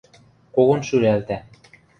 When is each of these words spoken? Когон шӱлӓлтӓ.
Когон 0.55 0.81
шӱлӓлтӓ. 0.87 1.37